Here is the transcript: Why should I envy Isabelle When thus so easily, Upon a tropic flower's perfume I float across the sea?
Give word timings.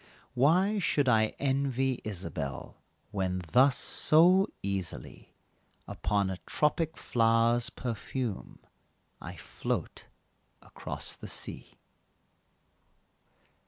Why 0.33 0.79
should 0.79 1.07
I 1.07 1.35
envy 1.37 2.01
Isabelle 2.03 2.81
When 3.11 3.43
thus 3.51 3.77
so 3.77 4.47
easily, 4.63 5.35
Upon 5.87 6.31
a 6.31 6.37
tropic 6.37 6.97
flower's 6.97 7.69
perfume 7.69 8.57
I 9.21 9.35
float 9.35 10.05
across 10.59 11.15
the 11.15 11.27
sea? 11.27 11.77